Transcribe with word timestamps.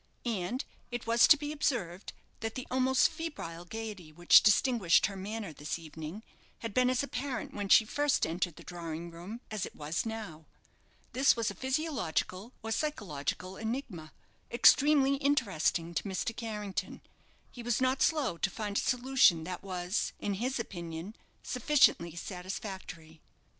And 0.25 0.65
it 0.89 1.05
was 1.05 1.27
to 1.27 1.37
be 1.37 1.51
observed 1.51 2.11
that 2.39 2.55
the 2.55 2.65
almost 2.71 3.07
febrile 3.07 3.65
gaiety 3.65 4.11
which 4.11 4.41
distinguished 4.41 5.05
her 5.05 5.15
manner 5.15 5.53
this 5.53 5.77
evening 5.77 6.23
had 6.61 6.73
been 6.73 6.89
as 6.89 7.03
apparent 7.03 7.53
when 7.53 7.69
she 7.69 7.85
first 7.85 8.25
entered 8.25 8.55
the 8.55 8.63
drawing 8.63 9.11
room 9.11 9.41
as 9.51 9.63
it 9.63 9.75
was 9.75 10.03
now. 10.03 10.47
This 11.13 11.35
was 11.35 11.51
a 11.51 11.53
physiological 11.53 12.51
or 12.63 12.71
psychological 12.71 13.57
enigma, 13.57 14.11
extremely 14.49 15.17
interesting 15.17 15.93
to 15.93 16.01
Mr. 16.03 16.35
Carrington. 16.35 17.01
He 17.51 17.61
was 17.61 17.79
not 17.79 18.01
slow 18.01 18.39
to 18.39 18.49
find 18.49 18.77
a 18.77 18.79
solution 18.79 19.43
that 19.43 19.61
was, 19.61 20.13
in 20.19 20.33
his 20.41 20.59
opinion, 20.59 21.15
sufficiently 21.43 22.15
satisfactory. 22.15 23.21